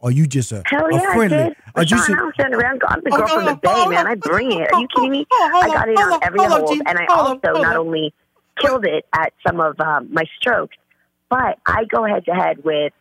or 0.00 0.10
you 0.10 0.26
just 0.26 0.52
a, 0.52 0.62
Hell 0.66 0.86
a 0.86 0.94
yeah, 0.94 1.14
friendly? 1.14 1.38
I 1.74 1.84
did. 1.84 1.90
You 1.90 1.98
Sean, 1.98 2.14
I 2.16 2.18
don't 2.18 2.34
stand 2.34 2.54
around. 2.54 2.82
I'm 2.88 3.00
the 3.04 3.10
Oh, 3.12 3.16
girl 3.18 3.28
from 3.28 3.44
the 3.46 3.54
Bay, 3.56 3.86
man. 3.86 4.06
I 4.06 4.14
bring 4.14 4.52
it. 4.52 4.72
Are 4.72 4.80
you 4.80 4.88
kidding 4.94 5.10
me? 5.10 5.26
I 5.32 5.68
got 5.72 5.88
it 5.88 5.96
on 5.98 6.20
every 6.22 6.40
hole, 6.44 6.76
and 6.86 6.98
I 6.98 7.06
also 7.08 7.60
not 7.60 7.76
only 7.76 8.12
killed 8.58 8.84
it 8.86 9.06
at 9.12 9.32
some 9.46 9.60
of 9.60 9.78
um, 9.80 10.08
my 10.12 10.24
strokes, 10.38 10.76
but 11.28 11.58
I 11.66 11.84
go 11.84 12.04
head 12.04 12.24
to 12.26 12.32
head 12.32 12.64
with 12.64 12.92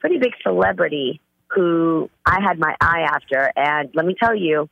pretty 0.00 0.18
big 0.18 0.32
celebrity 0.42 1.20
who 1.48 2.10
I 2.26 2.40
had 2.42 2.58
my 2.58 2.74
eye 2.80 3.02
after, 3.02 3.52
and 3.56 3.90
let 3.94 4.06
me 4.06 4.14
tell 4.18 4.34
you, 4.34 4.68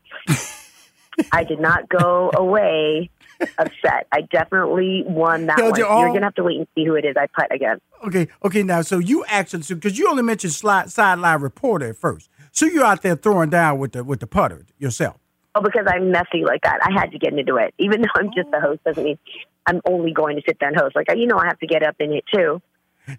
I 1.33 1.45
did 1.45 1.61
not 1.61 1.89
go 1.89 2.31
away 2.35 3.11
upset. 3.59 4.07
I 4.13 4.23
definitely 4.31 5.05
won 5.07 5.47
that 5.47 5.59
Held 5.59 5.73
one. 5.73 5.81
your 5.81 5.99
You're 5.99 6.13
gonna 6.13 6.27
have 6.27 6.35
to 6.37 6.45
wait 6.45 6.59
and 6.59 6.67
see 6.75 6.85
who 6.85 6.95
it 6.95 7.05
is 7.05 7.17
I 7.17 7.27
putt 7.27 7.55
against. 7.55 7.83
Okay, 8.05 8.29
okay. 8.45 8.63
Now, 8.63 8.83
so 8.83 8.99
you 8.99 9.25
actually, 9.27 9.63
because 9.75 9.99
you 9.99 10.09
only 10.09 10.23
mentioned 10.23 10.53
slide, 10.53 10.91
sideline 10.91 11.41
reporter 11.41 11.91
at 11.91 11.97
first, 11.97 12.29
so 12.53 12.67
you're 12.67 12.85
out 12.85 13.03
there 13.03 13.17
throwing 13.17 13.51
down 13.51 13.79
with 13.79 13.93
the 13.93 14.05
with 14.05 14.21
the 14.21 14.27
putter 14.27 14.67
yourself. 14.79 15.17
Oh, 15.55 15.61
because 15.61 15.87
I'm 15.87 16.11
messy 16.11 16.45
like 16.45 16.63
that. 16.63 16.79
I 16.83 16.93
had 16.99 17.11
to 17.13 17.19
get 17.19 17.35
into 17.35 17.57
it. 17.57 17.75
Even 17.79 18.01
though 18.01 18.09
I'm 18.15 18.33
just 18.35 18.51
the 18.51 18.57
oh. 18.57 18.61
host 18.61 18.85
doesn't 18.85 19.05
mean 19.05 19.19
I'm 19.67 19.81
only 19.87 20.13
going 20.13 20.37
to 20.37 20.43
sit 20.47 20.59
there 20.59 20.69
and 20.69 20.79
host. 20.79 20.97
Like, 20.97 21.07
you 21.15 21.27
know, 21.27 21.37
I 21.37 21.47
have 21.47 21.59
to 21.59 21.67
get 21.67 21.83
up 21.83 21.97
in 22.01 22.13
it 22.13 22.25
too. 22.33 22.63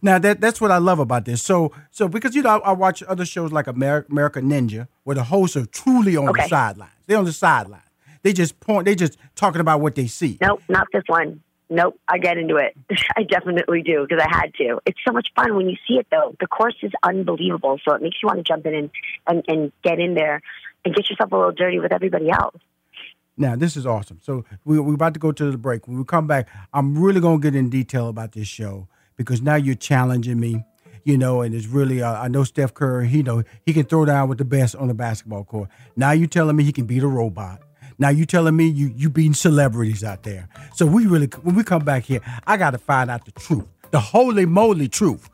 Now 0.01 0.17
that 0.17 0.39
that's 0.39 0.61
what 0.61 0.71
I 0.71 0.77
love 0.77 0.99
about 0.99 1.25
this. 1.25 1.43
So 1.43 1.73
so 1.91 2.07
because 2.07 2.35
you 2.35 2.41
know 2.41 2.57
I, 2.57 2.69
I 2.69 2.71
watch 2.71 3.03
other 3.03 3.25
shows 3.25 3.51
like 3.51 3.67
America, 3.67 4.07
America 4.09 4.39
Ninja 4.39 4.87
where 5.03 5.15
the 5.15 5.25
hosts 5.25 5.57
are 5.57 5.65
truly 5.65 6.15
on 6.15 6.25
the 6.25 6.47
sidelines. 6.47 6.93
They're 7.05 7.17
on 7.17 7.25
the 7.25 7.33
sideline. 7.33 7.81
They 8.23 8.33
just 8.33 8.59
point. 8.59 8.85
They 8.85 8.95
just 8.95 9.17
talking 9.35 9.61
about 9.61 9.81
what 9.81 9.95
they 9.95 10.07
see. 10.07 10.37
Nope, 10.41 10.61
not 10.69 10.87
this 10.91 11.03
one. 11.07 11.41
Nope, 11.69 11.99
I 12.07 12.17
get 12.17 12.37
into 12.37 12.57
it. 12.57 12.75
I 13.17 13.23
definitely 13.23 13.81
do 13.81 14.05
because 14.07 14.23
I 14.23 14.35
had 14.35 14.53
to. 14.55 14.79
It's 14.85 14.99
so 15.05 15.13
much 15.13 15.29
fun 15.35 15.55
when 15.55 15.69
you 15.69 15.75
see 15.87 15.95
it, 15.95 16.07
though. 16.11 16.35
The 16.39 16.47
course 16.47 16.75
is 16.81 16.91
unbelievable, 17.03 17.79
so 17.83 17.95
it 17.95 18.01
makes 18.01 18.17
you 18.21 18.27
want 18.27 18.37
to 18.37 18.43
jump 18.43 18.65
in 18.65 18.73
and, 18.73 18.89
and, 19.27 19.43
and 19.47 19.71
get 19.83 19.99
in 19.99 20.13
there 20.13 20.41
and 20.85 20.93
get 20.93 21.09
yourself 21.09 21.31
a 21.31 21.35
little 21.35 21.51
dirty 21.51 21.79
with 21.79 21.91
everybody 21.91 22.29
else. 22.29 22.55
Now 23.37 23.55
this 23.55 23.75
is 23.75 23.85
awesome. 23.85 24.19
So 24.21 24.45
we, 24.63 24.79
we're 24.79 24.93
about 24.93 25.13
to 25.15 25.19
go 25.19 25.31
to 25.31 25.51
the 25.51 25.57
break. 25.57 25.87
When 25.87 25.97
we 25.97 26.03
come 26.05 26.27
back, 26.27 26.47
I'm 26.73 26.97
really 26.97 27.19
gonna 27.19 27.39
get 27.39 27.55
in 27.55 27.69
detail 27.69 28.09
about 28.09 28.33
this 28.33 28.47
show 28.47 28.87
because 29.15 29.41
now 29.41 29.55
you're 29.55 29.75
challenging 29.75 30.39
me. 30.39 30.63
You 31.05 31.17
know, 31.17 31.41
and 31.41 31.53
it's 31.53 31.67
really 31.67 32.01
uh, 32.01 32.13
I 32.13 32.29
know 32.29 32.45
Steph 32.45 32.73
Curry. 32.73 33.07
He 33.07 33.23
know 33.23 33.43
he 33.65 33.73
can 33.73 33.85
throw 33.85 34.05
down 34.05 34.29
with 34.29 34.37
the 34.37 34.45
best 34.45 34.75
on 34.75 34.87
the 34.87 34.93
basketball 34.93 35.43
court. 35.43 35.69
Now 35.97 36.11
you're 36.11 36.27
telling 36.27 36.55
me 36.55 36.63
he 36.63 36.71
can 36.71 36.85
beat 36.85 37.03
a 37.03 37.07
robot. 37.07 37.62
Now 37.97 38.09
you 38.09 38.25
telling 38.25 38.55
me 38.55 38.67
you 38.67 38.91
you 38.95 39.09
beating 39.09 39.33
celebrities 39.33 40.03
out 40.03 40.23
there. 40.23 40.49
So 40.75 40.85
we 40.85 41.05
really 41.05 41.27
when 41.41 41.55
we 41.55 41.63
come 41.63 41.83
back 41.83 42.03
here, 42.03 42.21
I 42.45 42.57
got 42.57 42.71
to 42.71 42.77
find 42.77 43.09
out 43.09 43.25
the 43.25 43.31
truth, 43.31 43.65
the 43.91 43.99
holy 43.99 44.45
moly 44.45 44.87
truth. 44.87 45.29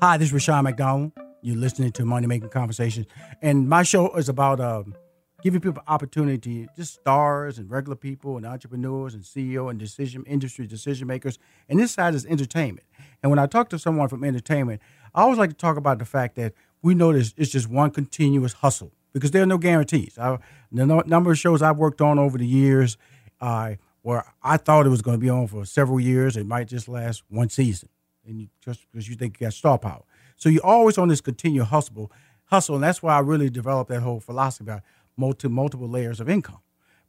Hi, 0.00 0.16
this 0.16 0.28
is 0.28 0.32
Rushion 0.32 0.64
McDonald. 0.64 1.12
You're 1.42 1.56
listening 1.56 1.92
to 1.92 2.04
Money 2.04 2.26
Making 2.26 2.50
Conversations, 2.50 3.06
and 3.42 3.68
my 3.68 3.82
show 3.82 4.14
is 4.16 4.28
about 4.28 4.60
um, 4.60 4.94
giving 5.42 5.60
people 5.60 5.82
opportunity, 5.86 6.68
just 6.76 6.94
stars 6.94 7.58
and 7.58 7.70
regular 7.70 7.96
people 7.96 8.36
and 8.36 8.44
entrepreneurs 8.44 9.14
and 9.14 9.22
CEO 9.22 9.70
and 9.70 9.78
decision 9.78 10.24
industry 10.26 10.66
decision 10.66 11.06
makers. 11.06 11.38
And 11.68 11.78
this 11.78 11.92
side 11.92 12.14
is 12.14 12.26
entertainment. 12.26 12.86
And 13.22 13.30
when 13.30 13.38
I 13.38 13.46
talk 13.46 13.68
to 13.70 13.78
someone 13.78 14.08
from 14.08 14.24
entertainment, 14.24 14.82
I 15.14 15.22
always 15.22 15.38
like 15.38 15.50
to 15.50 15.56
talk 15.56 15.76
about 15.76 15.98
the 15.98 16.04
fact 16.04 16.34
that 16.36 16.54
we 16.82 16.94
know 16.94 17.12
this 17.12 17.34
it's 17.36 17.50
just 17.50 17.68
one 17.68 17.90
continuous 17.90 18.54
hustle 18.54 18.92
because 19.12 19.30
there 19.30 19.42
are 19.42 19.46
no 19.46 19.58
guarantees. 19.58 20.18
I, 20.18 20.38
the 20.70 20.86
no, 20.86 21.00
number 21.06 21.32
of 21.32 21.38
shows 21.38 21.62
I've 21.62 21.78
worked 21.78 22.00
on 22.00 22.18
over 22.18 22.38
the 22.38 22.46
years, 22.46 22.96
uh, 23.40 23.74
where 24.02 24.24
I 24.42 24.56
thought 24.56 24.86
it 24.86 24.90
was 24.90 25.02
going 25.02 25.16
to 25.16 25.20
be 25.20 25.30
on 25.30 25.46
for 25.46 25.64
several 25.64 26.00
years, 26.00 26.36
it 26.36 26.46
might 26.46 26.68
just 26.68 26.88
last 26.88 27.22
one 27.28 27.48
season, 27.48 27.88
and 28.26 28.40
you, 28.40 28.48
just 28.64 28.86
because 28.90 29.08
you 29.08 29.16
think 29.16 29.40
you 29.40 29.46
got 29.46 29.52
star 29.52 29.78
power. 29.78 30.02
So 30.36 30.48
you're 30.48 30.64
always 30.64 30.98
on 30.98 31.08
this 31.08 31.20
continual 31.20 31.66
hustle, 31.66 32.12
hustle, 32.44 32.76
and 32.76 32.84
that's 32.84 33.02
why 33.02 33.16
I 33.16 33.20
really 33.20 33.50
developed 33.50 33.90
that 33.90 34.00
whole 34.00 34.20
philosophy 34.20 34.64
about 34.64 34.82
multi, 35.16 35.48
multiple 35.48 35.88
layers 35.88 36.20
of 36.20 36.28
income, 36.28 36.60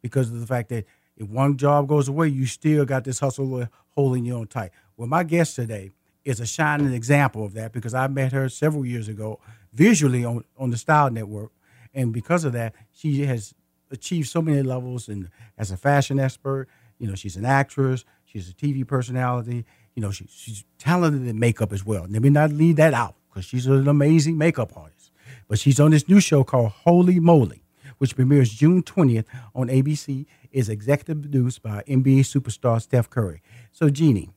because 0.01 0.31
of 0.31 0.39
the 0.39 0.47
fact 0.47 0.69
that 0.69 0.85
if 1.15 1.27
one 1.29 1.57
job 1.57 1.87
goes 1.87 2.07
away, 2.07 2.29
you 2.29 2.45
still 2.45 2.85
got 2.85 3.03
this 3.03 3.19
hustle 3.19 3.67
holding 3.89 4.25
you 4.25 4.35
on 4.35 4.47
tight. 4.47 4.71
Well, 4.97 5.07
my 5.07 5.23
guest 5.23 5.55
today 5.55 5.91
is 6.23 6.39
a 6.39 6.45
shining 6.45 6.93
example 6.93 7.45
of 7.45 7.53
that 7.53 7.71
because 7.71 7.93
I 7.93 8.07
met 8.07 8.31
her 8.31 8.49
several 8.49 8.85
years 8.85 9.07
ago 9.07 9.39
visually 9.73 10.23
on, 10.25 10.43
on 10.57 10.69
the 10.69 10.77
Style 10.77 11.09
Network. 11.09 11.51
And 11.93 12.13
because 12.13 12.43
of 12.43 12.53
that, 12.53 12.73
she 12.91 13.25
has 13.25 13.53
achieved 13.91 14.29
so 14.29 14.41
many 14.41 14.61
levels 14.61 15.07
and 15.07 15.29
as 15.57 15.71
a 15.71 15.77
fashion 15.77 16.19
expert, 16.19 16.67
you 16.99 17.07
know, 17.07 17.15
she's 17.15 17.35
an 17.35 17.45
actress, 17.45 18.05
she's 18.25 18.49
a 18.49 18.53
TV 18.53 18.85
personality, 18.85 19.65
you 19.95 20.01
know, 20.01 20.11
she, 20.11 20.27
she's 20.29 20.63
talented 20.77 21.27
in 21.27 21.39
makeup 21.39 21.73
as 21.73 21.85
well. 21.85 22.05
Let 22.09 22.21
me 22.21 22.29
not 22.29 22.51
leave 22.51 22.75
that 22.75 22.93
out 22.93 23.15
because 23.29 23.45
she's 23.45 23.65
an 23.65 23.87
amazing 23.87 24.37
makeup 24.37 24.71
artist. 24.75 25.11
But 25.47 25.59
she's 25.59 25.79
on 25.79 25.91
this 25.91 26.07
new 26.07 26.19
show 26.19 26.43
called 26.43 26.71
Holy 26.71 27.19
Moly, 27.19 27.63
which 27.97 28.15
premieres 28.15 28.51
June 28.51 28.83
20th 28.83 29.25
on 29.55 29.67
ABC, 29.67 30.25
is 30.51 30.69
executive 30.69 31.21
produced 31.21 31.61
by 31.61 31.83
NBA 31.87 32.21
superstar 32.21 32.81
Steph 32.81 33.09
Curry. 33.09 33.41
So, 33.71 33.89
Jeannie, 33.89 34.29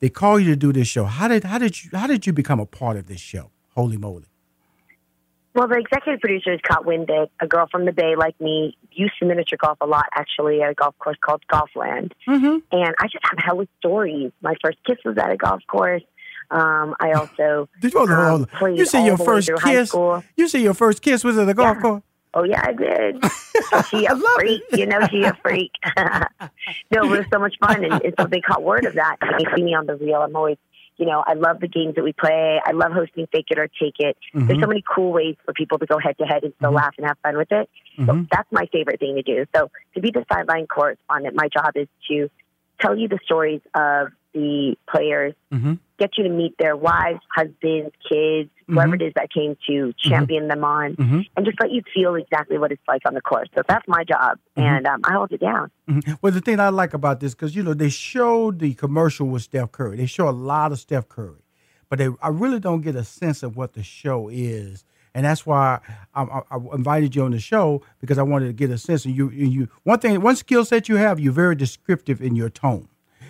they 0.00 0.08
call 0.08 0.38
you 0.40 0.50
to 0.50 0.56
do 0.56 0.72
this 0.72 0.88
show. 0.88 1.04
How 1.04 1.28
did 1.28 1.44
how 1.44 1.58
did 1.58 1.82
you 1.82 1.90
how 1.92 2.06
did 2.06 2.26
you 2.26 2.32
become 2.32 2.60
a 2.60 2.66
part 2.66 2.96
of 2.96 3.06
this 3.06 3.20
show? 3.20 3.50
Holy 3.74 3.96
moly! 3.96 4.26
Well, 5.54 5.68
the 5.68 5.78
executive 5.78 6.20
producers 6.20 6.60
caught 6.66 6.84
wind 6.84 7.06
that 7.06 7.28
a 7.40 7.46
girl 7.46 7.68
from 7.70 7.84
the 7.84 7.92
Bay 7.92 8.16
like 8.16 8.38
me 8.40 8.76
used 8.90 9.14
to 9.20 9.24
miniature 9.24 9.56
golf 9.56 9.78
a 9.80 9.86
lot, 9.86 10.06
actually, 10.12 10.62
at 10.62 10.70
a 10.70 10.74
golf 10.74 10.98
course 10.98 11.16
called 11.20 11.42
Golfland. 11.50 12.12
Mm-hmm. 12.26 12.58
And 12.72 12.94
I 12.98 13.04
just 13.04 13.24
have 13.30 13.38
hella 13.38 13.66
stories. 13.78 14.32
My 14.42 14.54
first 14.62 14.78
kiss 14.84 14.98
was 15.04 15.16
at 15.16 15.30
a 15.30 15.36
golf 15.36 15.62
course. 15.68 16.02
Um, 16.50 16.94
I 17.00 17.12
also 17.12 17.68
Did 17.80 17.94
you, 17.94 18.00
um, 18.00 18.46
you 18.62 18.84
say 18.84 19.06
your 19.06 19.16
first 19.16 19.50
kiss? 19.62 19.94
You 20.36 20.48
say 20.48 20.60
your 20.60 20.74
first 20.74 21.02
kiss 21.02 21.24
was 21.24 21.38
at 21.38 21.48
a 21.48 21.54
golf 21.54 21.76
yeah. 21.76 21.82
course? 21.82 22.02
Oh 22.34 22.42
yeah, 22.42 22.62
I 22.64 22.72
did. 22.72 23.24
she 23.90 24.06
a 24.06 24.16
freak, 24.16 24.62
it. 24.72 24.78
you 24.80 24.86
know, 24.86 25.06
she 25.08 25.22
a 25.22 25.34
freak. 25.34 25.70
no, 25.96 27.04
it 27.04 27.10
was 27.10 27.26
so 27.32 27.38
much 27.38 27.54
fun, 27.60 27.84
and, 27.84 28.02
and 28.02 28.14
so 28.18 28.26
they 28.26 28.40
caught 28.40 28.62
word 28.62 28.84
of 28.86 28.94
that. 28.94 29.16
They 29.20 29.44
see 29.54 29.62
me 29.62 29.74
on 29.74 29.86
the 29.86 29.94
Real. 29.94 30.20
I'm 30.20 30.34
always, 30.34 30.56
you 30.96 31.06
know, 31.06 31.24
I 31.26 31.34
love 31.34 31.60
the 31.60 31.68
games 31.68 31.96
that 31.96 32.04
we 32.04 32.12
play. 32.12 32.60
I 32.64 32.72
love 32.72 32.92
hosting 32.92 33.26
Fake 33.32 33.46
It 33.50 33.58
or 33.58 33.68
Take 33.68 33.96
It. 33.98 34.16
Mm-hmm. 34.34 34.46
There's 34.46 34.60
so 34.60 34.66
many 34.66 34.82
cool 34.82 35.12
ways 35.12 35.36
for 35.44 35.52
people 35.52 35.78
to 35.78 35.86
go 35.86 35.98
head 35.98 36.16
to 36.18 36.24
head 36.24 36.44
and 36.44 36.52
still 36.56 36.68
mm-hmm. 36.68 36.76
laugh 36.76 36.94
and 36.98 37.06
have 37.06 37.18
fun 37.22 37.36
with 37.36 37.50
it. 37.50 37.68
Mm-hmm. 37.98 38.06
So 38.06 38.26
that's 38.30 38.50
my 38.52 38.66
favorite 38.72 39.00
thing 39.00 39.16
to 39.16 39.22
do. 39.22 39.44
So 39.54 39.70
to 39.94 40.00
be 40.00 40.10
the 40.10 40.24
sideline 40.32 40.66
correspondent, 40.66 41.34
my 41.34 41.48
job 41.48 41.72
is 41.74 41.88
to 42.10 42.30
tell 42.80 42.96
you 42.96 43.08
the 43.08 43.18
stories 43.24 43.60
of 43.74 44.08
the 44.32 44.76
players, 44.88 45.34
mm-hmm. 45.52 45.74
get 45.98 46.10
you 46.16 46.24
to 46.24 46.30
meet 46.30 46.56
their 46.58 46.76
wives, 46.76 47.20
husbands, 47.34 47.92
kids, 48.10 48.50
mm-hmm. 48.64 48.74
whoever 48.74 48.94
it 48.94 49.02
is 49.02 49.12
that 49.16 49.32
came 49.32 49.56
to 49.66 49.72
mm-hmm. 49.72 50.08
champion 50.08 50.48
them 50.48 50.64
on, 50.64 50.96
mm-hmm. 50.96 51.20
and 51.36 51.46
just 51.46 51.60
let 51.60 51.70
you 51.70 51.82
feel 51.94 52.14
exactly 52.14 52.58
what 52.58 52.72
it's 52.72 52.82
like 52.88 53.02
on 53.06 53.14
the 53.14 53.20
course. 53.20 53.48
So 53.54 53.62
that's 53.68 53.86
my 53.88 54.04
job, 54.04 54.38
mm-hmm. 54.56 54.62
and 54.62 54.86
um, 54.86 55.00
I 55.04 55.12
hold 55.12 55.32
it 55.32 55.40
down. 55.40 55.70
Mm-hmm. 55.88 56.14
Well, 56.22 56.32
the 56.32 56.40
thing 56.40 56.60
I 56.60 56.68
like 56.68 56.94
about 56.94 57.20
this, 57.20 57.34
because 57.34 57.54
you 57.54 57.62
know 57.62 57.74
they 57.74 57.90
showed 57.90 58.58
the 58.58 58.74
commercial 58.74 59.26
with 59.26 59.42
Steph 59.42 59.72
Curry, 59.72 59.96
they 59.96 60.06
show 60.06 60.28
a 60.28 60.30
lot 60.30 60.72
of 60.72 60.78
Steph 60.78 61.08
Curry, 61.08 61.42
but 61.88 61.98
they 61.98 62.08
I 62.22 62.28
really 62.28 62.60
don't 62.60 62.80
get 62.80 62.96
a 62.96 63.04
sense 63.04 63.42
of 63.42 63.56
what 63.56 63.74
the 63.74 63.82
show 63.82 64.28
is. 64.28 64.84
And 65.16 65.24
that's 65.24 65.46
why 65.46 65.78
I, 66.12 66.22
I, 66.24 66.40
I 66.50 66.56
invited 66.74 67.14
you 67.14 67.22
on 67.22 67.30
the 67.30 67.38
show 67.38 67.82
because 68.00 68.18
I 68.18 68.24
wanted 68.24 68.48
to 68.48 68.52
get 68.52 68.70
a 68.70 68.78
sense. 68.78 69.04
And 69.04 69.14
you, 69.14 69.30
you, 69.30 69.68
one 69.84 70.00
thing, 70.00 70.20
one 70.20 70.34
skill 70.34 70.64
set 70.64 70.88
you 70.88 70.96
have, 70.96 71.20
you're 71.20 71.32
very 71.32 71.54
descriptive 71.54 72.20
in 72.20 72.34
your 72.34 72.48
tone. 72.48 72.88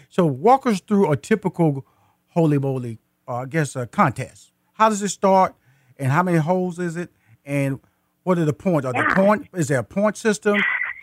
So 0.09 0.25
walk 0.25 0.67
us 0.67 0.81
through 0.81 1.13
a 1.13 1.17
typical 1.17 1.85
holy 2.29 2.59
moly, 2.59 3.01
uh, 3.29 3.39
I 3.39 3.47
guess, 3.47 3.77
a 3.77 3.87
contest. 3.87 4.54
How 4.75 4.89
does 4.89 5.03
it 5.03 5.09
start, 5.09 5.55
and 5.99 6.13
how 6.13 6.23
many 6.23 6.39
holes 6.39 6.79
is 6.79 6.97
it, 6.97 7.11
and 7.45 7.81
what 8.25 8.39
are 8.39 8.45
the 8.45 8.53
points? 8.53 8.87
Are 8.87 8.93
yeah. 8.95 9.09
the 9.09 9.15
point 9.15 9.49
is 9.55 9.69
there 9.69 9.79
a 9.79 9.85
point 9.85 10.17
system? 10.17 10.57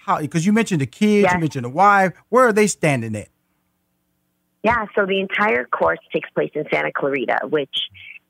How 0.06 0.20
because 0.20 0.46
you 0.46 0.54
mentioned 0.54 0.82
the 0.82 0.88
kids, 0.88 1.24
yes. 1.24 1.34
you 1.34 1.40
mentioned 1.40 1.66
the 1.66 1.70
wife. 1.70 2.14
Where 2.30 2.48
are 2.48 2.54
they 2.54 2.68
standing 2.68 3.16
at? 3.16 3.30
Yeah, 4.64 4.86
so 4.96 5.06
the 5.06 5.20
entire 5.20 5.66
course 5.66 6.00
takes 6.14 6.30
place 6.32 6.52
in 6.54 6.66
Santa 6.72 6.92
Clarita, 6.92 7.48
which 7.50 7.76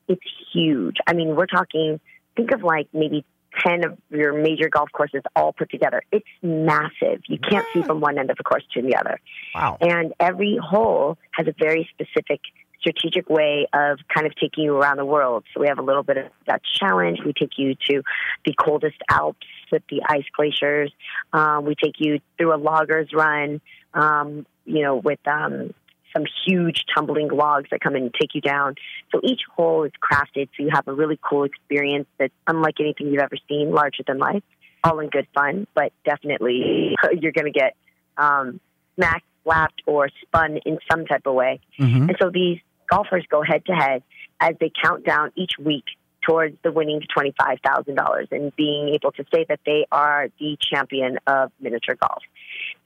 it's 0.08 0.22
huge. 0.52 0.96
I 1.06 1.12
mean, 1.12 1.36
we're 1.36 1.46
talking. 1.46 2.00
Think 2.34 2.52
of 2.52 2.62
like 2.62 2.88
maybe 2.94 3.26
10 3.60 3.84
of 3.84 3.98
your 4.10 4.32
major 4.32 4.68
golf 4.68 4.90
courses 4.92 5.22
all 5.36 5.52
put 5.52 5.70
together. 5.70 6.02
It's 6.10 6.26
massive. 6.42 7.20
You 7.28 7.38
can't 7.38 7.66
see 7.74 7.82
from 7.82 8.00
one 8.00 8.18
end 8.18 8.30
of 8.30 8.38
the 8.38 8.44
course 8.44 8.64
to 8.74 8.82
the 8.82 8.96
other. 8.96 9.20
Wow. 9.54 9.76
And 9.80 10.14
every 10.18 10.58
hole 10.62 11.18
has 11.32 11.46
a 11.46 11.54
very 11.58 11.88
specific 11.92 12.40
strategic 12.82 13.30
way 13.30 13.66
of 13.72 13.98
kind 14.12 14.26
of 14.26 14.34
taking 14.34 14.64
you 14.64 14.76
around 14.76 14.98
the 14.98 15.04
world. 15.04 15.44
So 15.54 15.60
we 15.60 15.68
have 15.68 15.78
a 15.78 15.82
little 15.82 16.02
bit 16.02 16.18
of 16.18 16.26
Dutch 16.46 16.66
challenge. 16.78 17.20
We 17.24 17.32
take 17.32 17.56
you 17.56 17.74
to 17.90 18.02
the 18.44 18.52
coldest 18.54 18.96
Alps 19.08 19.46
with 19.70 19.82
the 19.88 20.02
ice 20.06 20.24
glaciers. 20.36 20.92
Um, 21.32 21.64
we 21.64 21.74
take 21.74 21.94
you 21.98 22.20
through 22.36 22.54
a 22.54 22.58
logger's 22.58 23.08
run, 23.14 23.60
um, 23.94 24.46
you 24.64 24.82
know, 24.82 24.96
with 24.96 25.20
um, 25.26 25.72
some 26.12 26.24
huge 26.46 26.84
tumbling 26.94 27.28
logs 27.28 27.70
that 27.70 27.80
come 27.80 27.94
and 27.94 28.12
take 28.12 28.34
you 28.34 28.40
down. 28.40 28.74
So 29.12 29.20
each 29.22 29.40
hole 29.54 29.84
is 29.84 29.92
crafted 30.02 30.48
so 30.56 30.64
you 30.64 30.70
have 30.72 30.86
a 30.88 30.92
really 30.92 31.18
cool 31.22 31.44
experience 31.44 32.06
that's 32.18 32.34
unlike 32.46 32.74
anything 32.80 33.08
you've 33.08 33.22
ever 33.22 33.36
seen, 33.48 33.72
larger 33.72 34.02
than 34.06 34.18
life, 34.18 34.42
all 34.84 34.98
in 34.98 35.08
good 35.08 35.26
fun, 35.34 35.66
but 35.74 35.92
definitely 36.04 36.94
you're 37.20 37.32
going 37.32 37.50
to 37.50 37.58
get 37.58 37.76
um, 38.16 38.60
smacked, 38.96 39.24
slapped, 39.44 39.82
or 39.86 40.08
spun 40.22 40.58
in 40.66 40.78
some 40.90 41.06
type 41.06 41.22
of 41.26 41.34
way. 41.34 41.60
Mm-hmm. 41.78 42.08
And 42.08 42.16
so 42.20 42.30
these 42.30 42.58
golfers 42.94 43.24
go 43.30 43.42
head 43.42 43.64
to 43.66 43.72
head 43.72 44.02
as 44.40 44.54
they 44.60 44.70
count 44.82 45.04
down 45.04 45.32
each 45.36 45.52
week 45.58 45.84
towards 46.22 46.56
the 46.62 46.70
winning 46.70 47.00
$25,000 47.16 48.26
and 48.30 48.54
being 48.56 48.90
able 48.90 49.12
to 49.12 49.24
say 49.34 49.44
that 49.48 49.60
they 49.66 49.86
are 49.90 50.28
the 50.38 50.56
champion 50.60 51.18
of 51.26 51.50
miniature 51.60 51.96
golf. 52.00 52.22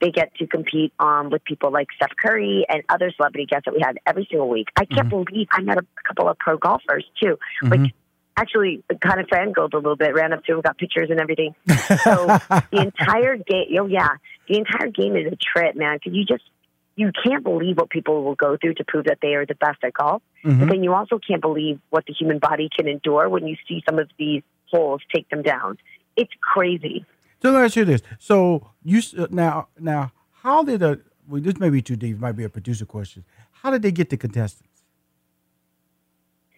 They 0.01 0.11
get 0.11 0.33
to 0.35 0.47
compete 0.47 0.93
um, 0.99 1.29
with 1.29 1.43
people 1.43 1.71
like 1.71 1.87
Steph 1.95 2.13
Curry 2.21 2.65
and 2.67 2.83
other 2.89 3.11
celebrity 3.15 3.45
guests 3.45 3.65
that 3.65 3.73
we 3.73 3.81
had 3.81 3.99
every 4.05 4.27
single 4.29 4.49
week. 4.49 4.67
I 4.75 4.85
can't 4.85 5.07
mm-hmm. 5.07 5.23
believe 5.23 5.47
I 5.51 5.61
met 5.61 5.77
a 5.77 5.85
couple 6.07 6.27
of 6.29 6.37
pro 6.39 6.57
golfers 6.57 7.05
too. 7.21 7.37
Mm-hmm. 7.63 7.69
Like 7.69 7.93
actually 8.37 8.83
kind 9.01 9.19
of 9.19 9.27
fangirled 9.27 9.73
a 9.73 9.77
little 9.77 9.95
bit, 9.95 10.13
ran 10.13 10.31
up 10.31 10.43
to 10.45 10.53
him, 10.53 10.61
got 10.61 10.77
pictures 10.77 11.09
and 11.09 11.19
everything. 11.19 11.55
So 11.67 12.27
the 12.71 12.81
entire 12.81 13.35
game, 13.35 13.67
oh 13.79 13.87
yeah, 13.87 14.09
the 14.47 14.57
entire 14.57 14.89
game 14.89 15.15
is 15.15 15.31
a 15.31 15.35
trip, 15.35 15.75
man. 15.75 15.97
Because 15.97 16.15
you 16.15 16.23
just 16.23 16.43
you 16.97 17.11
can't 17.23 17.43
believe 17.43 17.77
what 17.77 17.89
people 17.89 18.23
will 18.23 18.35
go 18.35 18.57
through 18.59 18.73
to 18.73 18.83
prove 18.83 19.05
that 19.05 19.19
they 19.21 19.35
are 19.35 19.45
the 19.45 19.55
best 19.55 19.77
at 19.83 19.93
golf. 19.93 20.21
Mm-hmm. 20.43 20.59
But 20.59 20.69
then 20.69 20.83
you 20.83 20.93
also 20.93 21.19
can't 21.19 21.41
believe 21.41 21.79
what 21.91 22.05
the 22.07 22.13
human 22.13 22.39
body 22.39 22.69
can 22.75 22.87
endure 22.87 23.29
when 23.29 23.47
you 23.47 23.55
see 23.67 23.83
some 23.87 23.99
of 23.99 24.09
these 24.17 24.41
holes 24.71 25.01
take 25.13 25.29
them 25.29 25.43
down. 25.43 25.77
It's 26.17 26.33
crazy. 26.41 27.05
So 27.41 27.51
let 27.51 27.59
me 27.59 27.65
ask 27.65 27.75
you 27.75 27.85
this: 27.85 28.01
So 28.17 28.71
you 28.83 29.01
uh, 29.17 29.27
now 29.29 29.67
now 29.79 30.11
how 30.41 30.63
did 30.63 30.81
a 30.81 30.99
well, 31.29 31.39
this 31.39 31.59
may 31.59 31.69
be 31.69 31.83
too 31.83 31.95
deep, 31.95 32.17
might 32.17 32.31
be 32.31 32.43
a 32.43 32.49
producer 32.49 32.85
question. 32.85 33.23
How 33.51 33.69
did 33.69 33.83
they 33.83 33.91
get 33.91 34.09
the 34.09 34.17
contestants? 34.17 34.83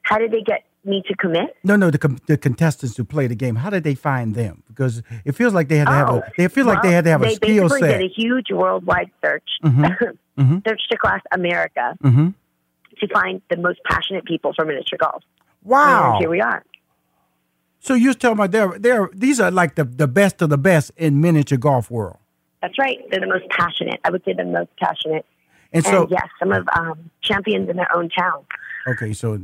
How 0.03 0.17
did 0.17 0.31
they 0.31 0.41
get 0.41 0.63
me 0.83 1.03
to 1.07 1.15
commit? 1.15 1.55
No, 1.63 1.75
no, 1.75 1.89
the 1.89 2.19
the 2.27 2.37
contestants 2.37 2.97
who 2.97 3.03
play 3.03 3.27
the 3.27 3.35
game. 3.35 3.55
How 3.55 3.69
did 3.69 3.83
they 3.83 3.95
find 3.95 4.35
them? 4.35 4.63
Because 4.67 5.01
it 5.25 5.33
feels 5.33 5.53
like 5.53 5.67
they 5.67 5.77
had 5.77 5.87
to 5.87 5.93
have 5.93 6.09
a. 6.09 6.11
Oh, 6.11 6.21
they 6.37 6.47
feel 6.47 6.65
well, 6.65 6.75
like 6.75 6.83
they 6.83 6.91
had 6.91 7.03
to 7.05 7.09
have 7.11 7.21
a 7.21 7.31
skill 7.31 7.69
set. 7.69 7.81
They 7.81 7.87
did 7.87 8.01
a 8.01 8.13
huge 8.13 8.51
worldwide 8.51 9.11
search, 9.23 9.49
mm-hmm. 9.63 9.83
mm-hmm. 10.41 10.57
searched 10.67 10.91
across 10.93 11.21
America 11.31 11.95
mm-hmm. 12.03 12.29
to 12.99 13.07
find 13.13 13.41
the 13.49 13.57
most 13.57 13.79
passionate 13.89 14.25
people 14.25 14.53
for 14.55 14.65
miniature 14.65 14.97
golf. 14.99 15.23
Wow! 15.63 16.13
And 16.13 16.19
here 16.21 16.29
we 16.29 16.41
are. 16.41 16.63
So 17.79 17.93
you're 17.93 18.13
talking 18.13 18.33
about 18.33 18.51
they're, 18.51 18.77
they're, 18.77 19.09
these 19.13 19.39
are 19.39 19.49
like 19.51 19.75
the, 19.75 19.85
the 19.85 20.07
best 20.07 20.41
of 20.41 20.49
the 20.49 20.57
best 20.57 20.91
in 20.97 21.21
miniature 21.21 21.57
golf 21.57 21.89
world. 21.89 22.17
That's 22.61 22.77
right. 22.77 22.97
They're 23.09 23.21
the 23.21 23.27
most 23.27 23.49
passionate. 23.49 24.01
I 24.03 24.09
would 24.09 24.23
say 24.25 24.33
the 24.33 24.43
most 24.43 24.69
passionate. 24.77 25.25
And, 25.71 25.85
and 25.85 25.85
so, 25.85 26.07
yes, 26.09 26.27
some 26.39 26.51
of 26.51 26.67
um, 26.75 27.09
champions 27.21 27.69
in 27.69 27.77
their 27.77 27.95
own 27.95 28.09
town. 28.09 28.45
Okay, 28.87 29.13
so 29.13 29.39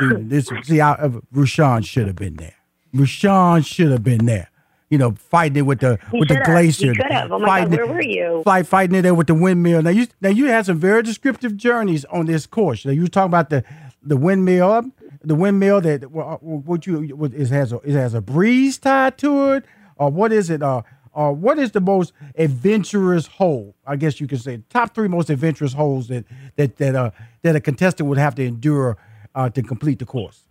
this, 0.00 0.50
see, 0.64 0.80
I, 0.80 0.92
uh, 0.92 1.20
Rushion 1.32 1.82
should 1.82 2.06
have 2.06 2.16
been 2.16 2.34
there. 2.36 2.54
Rushion 2.92 3.62
should 3.62 3.90
have 3.92 4.02
been 4.04 4.26
there. 4.26 4.50
you 4.90 4.98
know, 4.98 5.12
fighting 5.12 5.56
it 5.58 5.62
with 5.62 5.80
the 5.80 5.98
He 6.12 6.20
with 6.20 6.28
the 6.28 6.40
glacier. 6.44 6.92
He 6.92 6.96
could 6.96 7.10
have. 7.10 7.32
Oh 7.32 7.38
my 7.38 7.46
fighting 7.46 7.70
God, 7.70 7.80
it- 7.80 7.86
where 7.86 7.94
were 7.94 8.02
you? 8.02 8.42
Fight, 8.44 8.66
fighting 8.66 8.96
it 8.96 9.02
there 9.02 9.14
with 9.14 9.26
the 9.26 9.34
windmill. 9.34 9.82
Now 9.82 9.90
you 9.90 10.06
now 10.20 10.28
you 10.28 10.46
had 10.46 10.66
some 10.66 10.78
very 10.78 11.02
descriptive 11.02 11.56
journeys 11.56 12.04
on 12.06 12.26
this 12.26 12.46
course. 12.46 12.84
Now 12.84 12.92
you 12.92 13.02
were 13.02 13.08
talking 13.08 13.30
about 13.30 13.50
the 13.50 13.64
the 14.02 14.16
windmill, 14.16 14.90
the 15.22 15.34
windmill 15.34 15.80
that 15.80 16.10
well, 16.12 16.38
what 16.42 16.86
you 16.86 17.00
what 17.16 17.32
it 17.32 17.48
has 17.48 17.72
a, 17.72 17.76
it 17.78 17.92
has 17.94 18.14
a 18.14 18.20
breeze 18.20 18.78
tied 18.78 19.16
to 19.18 19.52
it, 19.54 19.64
or 19.96 20.10
what 20.10 20.30
is 20.32 20.50
it? 20.50 20.62
Uh, 20.62 20.82
or 21.14 21.32
what 21.32 21.58
is 21.58 21.70
the 21.70 21.80
most 21.80 22.12
adventurous 22.36 23.26
hole? 23.26 23.74
I 23.86 23.96
guess 23.96 24.20
you 24.20 24.26
could 24.26 24.40
say 24.40 24.60
top 24.68 24.94
three 24.94 25.08
most 25.08 25.30
adventurous 25.30 25.72
holes 25.72 26.08
that 26.08 26.24
that 26.56 26.76
that 26.76 26.94
uh 26.94 27.10
that 27.42 27.56
a 27.56 27.60
contestant 27.60 28.08
would 28.08 28.18
have 28.18 28.34
to 28.36 28.44
endure 28.44 28.96
uh, 29.34 29.48
to 29.50 29.62
complete 29.62 29.98
the 29.98 30.06
course. 30.06 30.42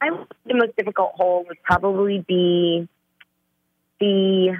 I 0.00 0.10
the 0.46 0.54
most 0.54 0.76
difficult 0.76 1.12
hole 1.14 1.44
would 1.48 1.62
probably 1.62 2.24
be 2.26 2.88
the 4.00 4.56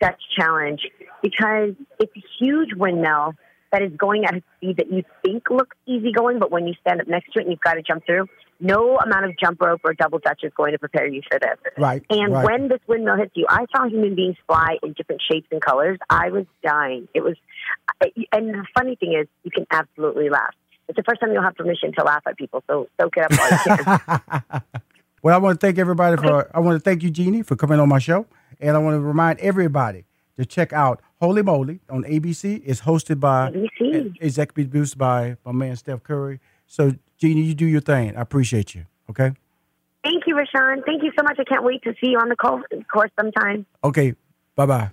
Dutch 0.00 0.22
Challenge 0.36 0.80
because 1.22 1.74
it's 1.98 2.12
a 2.16 2.22
huge 2.38 2.70
windmill 2.74 3.34
that 3.70 3.82
is 3.82 3.92
going 3.96 4.24
at 4.24 4.34
a 4.34 4.42
speed 4.56 4.78
that 4.78 4.90
you 4.90 5.04
think 5.22 5.50
looks 5.50 5.76
easy 5.86 6.12
going, 6.12 6.38
but 6.38 6.50
when 6.50 6.66
you 6.66 6.74
stand 6.80 7.00
up 7.00 7.06
next 7.06 7.32
to 7.32 7.38
it 7.38 7.42
and 7.42 7.50
you've 7.50 7.60
got 7.60 7.74
to 7.74 7.82
jump 7.82 8.04
through, 8.04 8.26
no 8.60 8.98
amount 8.98 9.24
of 9.26 9.32
jump 9.38 9.60
rope 9.60 9.80
or 9.84 9.94
double 9.94 10.18
dutch 10.18 10.40
is 10.42 10.52
going 10.56 10.72
to 10.72 10.78
prepare 10.78 11.06
you 11.06 11.22
for 11.30 11.38
this. 11.38 11.58
Right. 11.78 12.04
And 12.10 12.32
right. 12.32 12.44
when 12.44 12.68
this 12.68 12.80
windmill 12.86 13.16
hits 13.16 13.32
you, 13.34 13.46
I 13.48 13.66
saw 13.74 13.88
human 13.88 14.14
beings 14.14 14.36
fly 14.46 14.76
in 14.82 14.92
different 14.92 15.22
shapes 15.30 15.48
and 15.50 15.60
colors. 15.60 15.98
I 16.08 16.30
was 16.30 16.46
dying. 16.62 17.08
It 17.14 17.22
was, 17.22 17.36
and 18.32 18.50
the 18.50 18.66
funny 18.76 18.96
thing 18.96 19.18
is, 19.20 19.26
you 19.42 19.50
can 19.50 19.66
absolutely 19.70 20.28
laugh. 20.28 20.54
It's 20.88 20.96
the 20.96 21.04
first 21.04 21.20
time 21.20 21.32
you'll 21.32 21.42
have 21.42 21.54
permission 21.54 21.92
to 21.98 22.04
laugh 22.04 22.22
at 22.26 22.36
people, 22.36 22.64
so 22.68 22.88
soak 23.00 23.16
it 23.16 23.24
up 23.24 23.38
while 23.38 23.50
you 23.50 23.84
can. 23.84 24.62
Well, 25.22 25.34
I 25.34 25.38
want 25.38 25.60
to 25.60 25.66
thank 25.66 25.78
everybody 25.78 26.16
for. 26.16 26.50
I 26.56 26.60
want 26.60 26.76
to 26.76 26.80
thank 26.80 27.02
you, 27.02 27.10
Jeannie, 27.10 27.42
for 27.42 27.54
coming 27.54 27.78
on 27.78 27.88
my 27.88 27.98
show, 27.98 28.26
and 28.58 28.74
I 28.74 28.78
want 28.78 28.94
to 28.94 29.00
remind 29.00 29.38
everybody 29.40 30.06
to 30.38 30.46
check 30.46 30.72
out 30.72 31.02
Holy 31.20 31.42
Moly 31.42 31.80
on 31.90 32.04
ABC. 32.04 32.62
It's 32.64 32.80
hosted 32.80 33.20
by 33.20 33.50
ABC. 33.50 34.16
executive 34.20 34.70
produced 34.70 34.96
by 34.96 35.36
my 35.44 35.52
man 35.52 35.76
Steph 35.76 36.02
Curry. 36.02 36.40
So, 36.66 36.94
Jeannie, 37.20 37.42
you 37.42 37.54
do 37.54 37.66
your 37.66 37.80
thing. 37.82 38.16
I 38.16 38.22
appreciate 38.22 38.74
you. 38.74 38.86
Okay. 39.10 39.32
Thank 40.02 40.24
you, 40.26 40.34
Rushion. 40.36 40.82
Thank 40.86 41.02
you 41.02 41.12
so 41.18 41.22
much. 41.22 41.36
I 41.38 41.44
can't 41.44 41.62
wait 41.62 41.82
to 41.82 41.92
see 42.02 42.10
you 42.10 42.18
on 42.18 42.30
the 42.30 42.36
co- 42.36 42.62
course 42.90 43.10
sometime. 43.20 43.66
Okay. 43.84 44.14
Bye 44.56 44.66
bye. 44.66 44.90